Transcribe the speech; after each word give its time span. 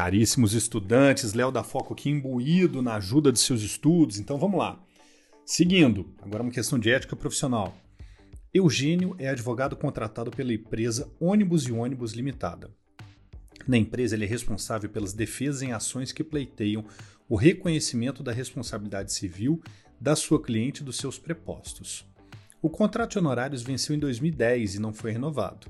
Caríssimos 0.00 0.54
estudantes, 0.54 1.34
Léo 1.34 1.52
da 1.52 1.62
Foco 1.62 1.92
aqui 1.92 2.08
imbuído 2.08 2.80
na 2.80 2.94
ajuda 2.94 3.30
de 3.30 3.38
seus 3.38 3.60
estudos. 3.60 4.18
Então 4.18 4.38
vamos 4.38 4.58
lá. 4.58 4.82
Seguindo, 5.44 6.14
agora 6.22 6.42
uma 6.42 6.50
questão 6.50 6.78
de 6.78 6.90
ética 6.90 7.14
profissional. 7.14 7.76
Eugênio 8.54 9.14
é 9.18 9.28
advogado 9.28 9.76
contratado 9.76 10.30
pela 10.30 10.54
empresa 10.54 11.12
Ônibus 11.20 11.64
e 11.64 11.72
Ônibus 11.72 12.12
Limitada. 12.14 12.70
Na 13.68 13.76
empresa, 13.76 14.14
ele 14.14 14.24
é 14.24 14.26
responsável 14.26 14.88
pelas 14.88 15.12
defesas 15.12 15.60
em 15.60 15.72
ações 15.72 16.12
que 16.12 16.24
pleiteiam 16.24 16.82
o 17.28 17.36
reconhecimento 17.36 18.22
da 18.22 18.32
responsabilidade 18.32 19.12
civil 19.12 19.60
da 20.00 20.16
sua 20.16 20.42
cliente 20.42 20.80
e 20.80 20.84
dos 20.84 20.96
seus 20.96 21.18
prepostos. 21.18 22.06
O 22.62 22.70
contrato 22.70 23.10
de 23.10 23.18
honorários 23.18 23.62
venceu 23.62 23.94
em 23.94 23.98
2010 23.98 24.76
e 24.76 24.78
não 24.78 24.94
foi 24.94 25.12
renovado. 25.12 25.66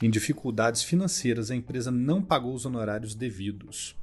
Em 0.00 0.08
dificuldades 0.08 0.82
financeiras, 0.82 1.50
a 1.50 1.56
empresa 1.56 1.90
não 1.90 2.22
pagou 2.22 2.54
os 2.54 2.64
honorários 2.64 3.16
devidos. 3.16 3.96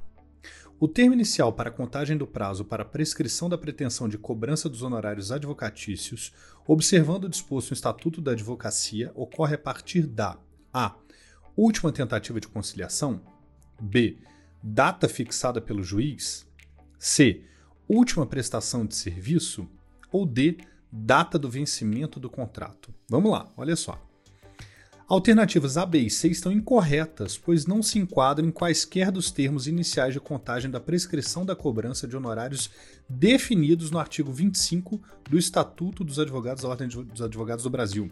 O 0.78 0.86
termo 0.86 1.14
inicial 1.14 1.54
para 1.54 1.70
a 1.70 1.72
contagem 1.72 2.18
do 2.18 2.26
prazo 2.26 2.62
para 2.62 2.84
prescrição 2.84 3.48
da 3.48 3.56
pretensão 3.56 4.06
de 4.06 4.18
cobrança 4.18 4.68
dos 4.68 4.82
honorários 4.82 5.32
advocatícios, 5.32 6.34
observando 6.66 7.24
o 7.24 7.28
disposto 7.30 7.70
no 7.70 7.74
Estatuto 7.74 8.20
da 8.20 8.32
Advocacia, 8.32 9.10
ocorre 9.14 9.54
a 9.54 9.58
partir 9.58 10.06
da 10.06 10.38
a. 10.72 10.94
última 11.56 11.90
tentativa 11.90 12.38
de 12.38 12.48
conciliação, 12.48 13.22
b. 13.80 14.18
data 14.62 15.08
fixada 15.08 15.62
pelo 15.62 15.82
juiz, 15.82 16.46
c. 16.98 17.42
última 17.88 18.26
prestação 18.26 18.84
de 18.84 18.94
serviço 18.94 19.66
ou 20.12 20.26
d. 20.26 20.58
data 20.92 21.38
do 21.38 21.48
vencimento 21.48 22.20
do 22.20 22.28
contrato. 22.28 22.92
Vamos 23.08 23.32
lá, 23.32 23.50
olha 23.56 23.76
só. 23.76 24.05
Alternativas 25.08 25.76
A, 25.76 25.86
B 25.86 26.00
e 26.00 26.10
C 26.10 26.26
estão 26.26 26.50
incorretas, 26.50 27.38
pois 27.38 27.64
não 27.64 27.80
se 27.80 27.96
enquadram 27.96 28.48
em 28.48 28.50
quaisquer 28.50 29.12
dos 29.12 29.30
termos 29.30 29.68
iniciais 29.68 30.12
de 30.12 30.18
contagem 30.18 30.68
da 30.68 30.80
prescrição 30.80 31.46
da 31.46 31.54
cobrança 31.54 32.08
de 32.08 32.16
honorários 32.16 32.68
definidos 33.08 33.92
no 33.92 34.00
artigo 34.00 34.32
25 34.32 35.00
do 35.30 35.38
Estatuto 35.38 36.02
dos 36.02 36.18
Advogados 36.18 36.64
da 36.64 36.68
Ordem 36.68 36.88
dos 36.88 37.22
Advogados 37.22 37.62
do 37.62 37.70
Brasil. 37.70 38.10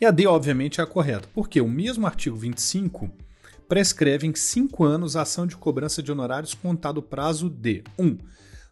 E 0.00 0.06
a 0.06 0.12
D, 0.12 0.28
obviamente, 0.28 0.80
é 0.80 0.84
a 0.84 0.86
correta, 0.86 1.28
porque 1.34 1.60
o 1.60 1.68
mesmo 1.68 2.06
artigo 2.06 2.36
25 2.36 3.10
prescreve 3.68 4.24
em 4.24 4.34
cinco 4.36 4.84
anos 4.84 5.16
a 5.16 5.22
ação 5.22 5.48
de 5.48 5.56
cobrança 5.56 6.00
de 6.00 6.12
honorários 6.12 6.54
contado 6.54 6.98
o 6.98 7.02
prazo 7.02 7.50
de 7.50 7.82
1. 7.98 8.06
Um, 8.06 8.18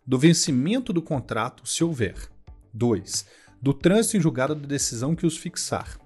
do 0.06 0.17
vencimento 0.17 0.92
do 0.92 1.03
contrato, 1.03 1.67
se 1.69 1.83
houver. 1.83 2.15
2. 2.72 3.27
Do 3.61 3.75
trânsito 3.75 4.17
em 4.17 4.20
julgado 4.20 4.55
da 4.55 4.69
decisão 4.69 5.17
que 5.17 5.27
os 5.27 5.37
fixar. 5.37 6.03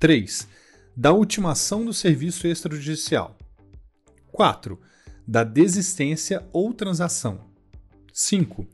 3. 0.00 0.48
Da 0.96 1.12
ultimação 1.12 1.84
do 1.84 1.92
serviço 1.92 2.46
extrajudicial. 2.46 3.36
4. 4.32 4.80
Da 5.28 5.44
desistência 5.44 6.42
ou 6.54 6.72
transação. 6.72 7.42
5. 8.10 8.66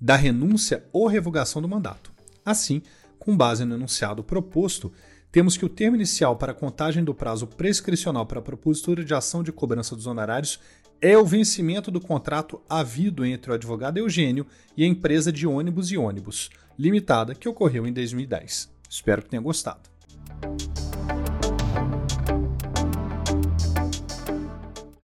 Da 0.00 0.14
renúncia 0.14 0.86
ou 0.92 1.08
revogação 1.08 1.60
do 1.60 1.68
mandato. 1.68 2.12
Assim, 2.44 2.80
com 3.18 3.36
base 3.36 3.64
no 3.64 3.74
enunciado 3.74 4.22
proposto, 4.22 4.92
temos 5.32 5.56
que 5.56 5.64
o 5.64 5.68
termo 5.68 5.96
inicial 5.96 6.36
para 6.36 6.52
a 6.52 6.54
contagem 6.54 7.02
do 7.02 7.12
prazo 7.12 7.48
prescricional 7.48 8.24
para 8.24 8.38
a 8.38 8.42
propositura 8.42 9.04
de 9.04 9.12
ação 9.12 9.42
de 9.42 9.50
cobrança 9.50 9.96
dos 9.96 10.06
honorários 10.06 10.60
é 11.00 11.18
o 11.18 11.26
vencimento 11.26 11.90
do 11.90 12.00
contrato 12.00 12.62
havido 12.70 13.24
entre 13.24 13.50
o 13.50 13.54
advogado 13.54 13.98
Eugênio 13.98 14.46
e 14.76 14.84
a 14.84 14.86
empresa 14.86 15.32
de 15.32 15.44
ônibus 15.44 15.90
e 15.90 15.96
ônibus, 15.96 16.50
limitada, 16.78 17.34
que 17.34 17.48
ocorreu 17.48 17.84
em 17.84 17.92
2010. 17.92 18.70
Espero 18.88 19.22
que 19.22 19.28
tenha 19.28 19.42
gostado. 19.42 19.97